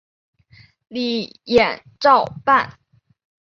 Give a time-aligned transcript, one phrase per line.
[0.87, 2.79] 李俨照办。